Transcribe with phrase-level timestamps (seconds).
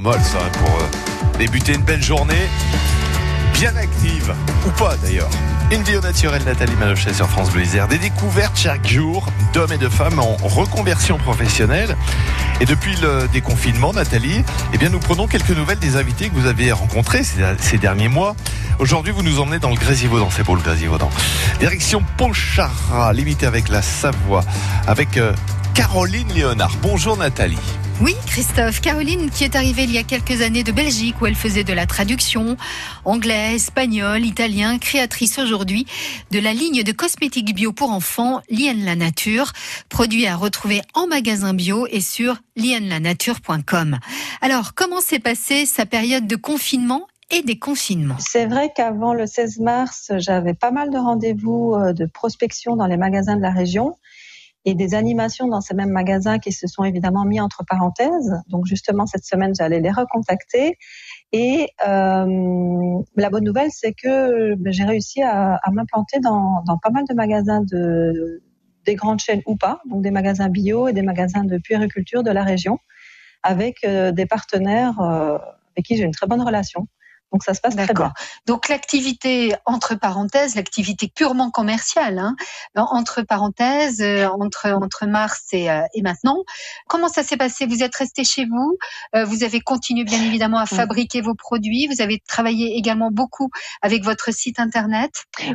[0.00, 2.48] Molle ça pour euh, débuter une belle journée
[3.52, 4.34] bien active
[4.66, 5.28] ou pas d'ailleurs.
[5.70, 7.62] Une vie au naturel, Nathalie Manochet sur France Bleu.
[7.90, 11.94] Des découvertes chaque jour d'hommes et de femmes en reconversion professionnelle.
[12.62, 14.42] Et depuis le déconfinement, Nathalie,
[14.72, 18.08] eh bien, nous prenons quelques nouvelles des invités que vous avez rencontrés ces, ces derniers
[18.08, 18.34] mois.
[18.78, 20.30] Aujourd'hui, vous nous emmenez dans le Grésivaudan.
[20.30, 21.10] C'est beau le Grésivaudan.
[21.60, 24.42] Direction Pontcharra, limité avec la Savoie,
[24.86, 25.34] avec euh,
[25.74, 26.76] Caroline Léonard.
[26.82, 27.56] Bonjour Nathalie.
[28.02, 28.82] Oui, Christophe.
[28.82, 31.72] Caroline, qui est arrivée il y a quelques années de Belgique, où elle faisait de
[31.72, 32.56] la traduction,
[33.06, 35.86] anglais, espagnol, italien, créatrice aujourd'hui
[36.30, 39.52] de la ligne de cosmétiques bio pour enfants, Liane la Nature,
[39.88, 43.98] produit à retrouver en magasin bio et sur lianelanature.com.
[44.42, 48.16] Alors, comment s'est passée sa période de confinement et des confinements.
[48.18, 52.86] C'est vrai qu'avant le 16 mars, j'avais pas mal de rendez-vous euh, de prospection dans
[52.86, 53.96] les magasins de la région
[54.64, 58.40] et des animations dans ces mêmes magasins qui se sont évidemment mis entre parenthèses.
[58.48, 60.78] Donc justement, cette semaine, j'allais les recontacter.
[61.32, 66.78] Et euh, la bonne nouvelle, c'est que ben, j'ai réussi à, à m'implanter dans, dans,
[66.78, 68.42] pas mal de magasins de
[68.84, 72.32] des grandes chaînes ou pas, donc des magasins bio et des magasins de puériculture de
[72.32, 72.78] la région,
[73.44, 75.38] avec euh, des partenaires euh,
[75.76, 76.88] avec qui j'ai une très bonne relation.
[77.32, 78.12] Donc ça se passe très bien.
[78.46, 82.36] Donc l'activité entre parenthèses, l'activité purement commerciale, hein,
[82.74, 86.38] entre parenthèses, euh, entre entre mars et, euh, et maintenant.
[86.88, 87.66] Comment ça s'est passé?
[87.66, 88.76] Vous êtes resté chez vous,
[89.16, 93.50] euh, vous avez continué bien évidemment à fabriquer vos produits, vous avez travaillé également beaucoup
[93.80, 95.10] avec votre site internet?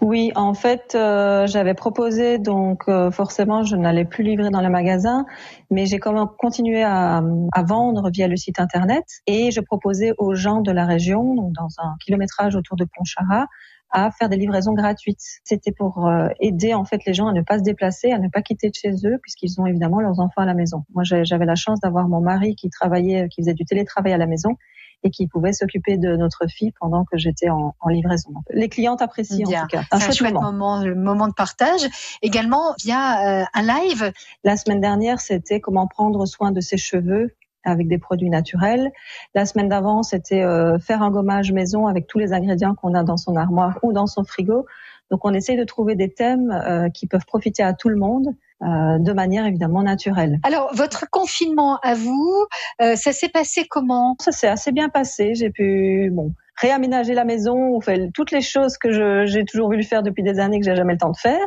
[0.00, 5.24] Oui, en fait, euh, j'avais proposé donc forcément je n'allais plus livrer dans les magasins,
[5.70, 10.12] mais j'ai quand même continué à, à, vendre via le site internet et je proposais
[10.18, 13.46] aux gens de la région, donc dans un kilométrage autour de Pontcharra,
[13.92, 15.20] à faire des livraisons gratuites.
[15.44, 18.28] C'était pour euh, aider en fait les gens à ne pas se déplacer, à ne
[18.28, 20.84] pas quitter de chez eux, puisqu'ils ont évidemment leurs enfants à la maison.
[20.94, 24.26] Moi, j'avais la chance d'avoir mon mari qui travaillait, qui faisait du télétravail à la
[24.26, 24.56] maison
[25.04, 28.32] et qui pouvait s'occuper de notre fille pendant que j'étais en, en, livraison.
[28.50, 29.64] Les clientes apprécient Bien.
[29.64, 29.82] en tout cas.
[29.90, 30.52] Un, un chouette moment.
[30.52, 31.82] moment, le moment de partage.
[32.22, 34.12] Également via euh, un live.
[34.44, 37.34] La semaine dernière, c'était comment prendre soin de ses cheveux
[37.64, 38.90] avec des produits naturels.
[39.34, 43.02] La semaine d'avant, c'était euh, faire un gommage maison avec tous les ingrédients qu'on a
[43.04, 44.66] dans son armoire ou dans son frigo.
[45.10, 48.34] Donc on essaye de trouver des thèmes euh, qui peuvent profiter à tout le monde.
[48.62, 50.38] Euh, de manière évidemment naturelle.
[50.44, 52.46] Alors, votre confinement à vous,
[52.80, 54.14] euh, ça s'est passé comment?
[54.20, 55.34] Ça s'est assez bien passé.
[55.34, 60.04] J'ai pu bon réaménager la maison, faire toutes les choses que j'ai toujours voulu faire
[60.04, 61.44] depuis des années que j'ai jamais le temps de faire.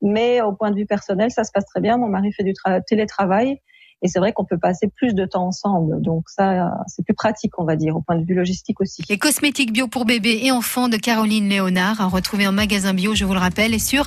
[0.00, 1.98] Mais au point de vue personnel, ça se passe très bien.
[1.98, 2.54] Mon mari fait du
[2.86, 3.60] télétravail
[4.04, 6.00] et c'est vrai qu'on peut passer plus de temps ensemble.
[6.02, 9.02] Donc ça, c'est plus pratique, on va dire, au point de vue logistique aussi.
[9.08, 13.14] Les cosmétiques bio pour bébés et enfants de Caroline Léonard, à retrouver en magasin bio,
[13.14, 14.06] je vous le rappelle, et sur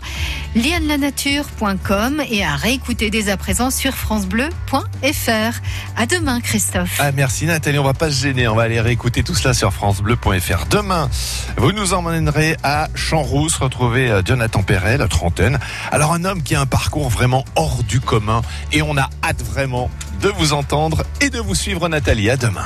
[0.55, 5.61] lianelanature.com et à réécouter dès à présent sur francebleu.fr.
[5.95, 6.99] À demain, Christophe.
[6.99, 9.73] Ah, merci Nathalie, on va pas se gêner, on va aller réécouter tout cela sur
[9.73, 10.67] francebleu.fr.
[10.69, 11.09] Demain,
[11.57, 15.57] vous nous emmènerez à Champs-Rousse, retrouver Jonathan Perret, la trentaine.
[15.91, 19.41] Alors un homme qui a un parcours vraiment hors du commun et on a hâte
[19.41, 19.86] vraiment
[20.21, 22.29] de vous entendre et de vous suivre Nathalie.
[22.29, 22.65] À demain.